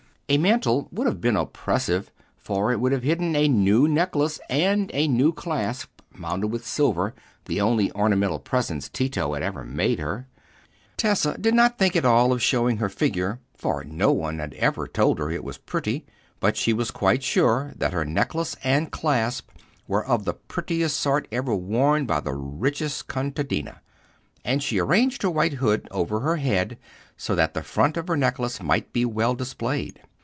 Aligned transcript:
A 0.31 0.37
mantle 0.37 0.87
would 0.93 1.07
have 1.07 1.19
been 1.19 1.35
oppressive, 1.35 2.09
for 2.37 2.71
it 2.71 2.79
would 2.79 2.93
have 2.93 3.03
hidden 3.03 3.35
a 3.35 3.49
new 3.49 3.85
necklace 3.85 4.39
and 4.49 4.89
a 4.93 5.05
new 5.09 5.33
clasp, 5.33 5.89
mounted 6.15 6.47
with 6.47 6.65
silver, 6.65 7.13
the 7.47 7.59
only 7.59 7.91
ornamental 7.91 8.39
presents 8.39 8.87
Tito 8.87 9.33
had 9.33 9.43
ever 9.43 9.65
made 9.65 9.99
her. 9.99 10.29
Tessa 10.95 11.37
did 11.37 11.53
not 11.53 11.77
think 11.77 11.97
at 11.97 12.05
all 12.05 12.31
of 12.31 12.41
showing 12.41 12.77
her 12.77 12.87
figure, 12.87 13.39
for 13.57 13.83
no 13.83 14.13
one 14.13 14.39
had 14.39 14.53
ever 14.53 14.87
told 14.87 15.19
her 15.19 15.29
it 15.29 15.43
was 15.43 15.57
pretty; 15.57 16.05
but 16.39 16.55
she 16.55 16.71
was 16.71 16.91
quite 16.91 17.23
sure 17.23 17.73
that 17.75 17.91
her 17.91 18.05
necklace 18.05 18.55
and 18.63 18.89
clasp 18.89 19.49
were 19.85 20.05
of 20.05 20.23
the 20.23 20.33
prettiest 20.33 20.95
sort 20.97 21.27
ever 21.33 21.53
worn 21.53 22.05
by 22.05 22.21
the 22.21 22.31
richest 22.33 23.09
contadina, 23.09 23.81
and 24.45 24.63
she 24.63 24.79
arranged 24.79 25.23
her 25.23 25.29
white 25.29 25.55
hood 25.55 25.89
over 25.91 26.21
her 26.21 26.37
head 26.37 26.77
so 27.17 27.35
that 27.35 27.53
the 27.53 27.61
front 27.61 27.97
of 27.97 28.07
her 28.07 28.15
necklace 28.15 28.61
might 28.63 28.93
be 28.93 29.03
well 29.03 29.35
displayed. 29.35 29.99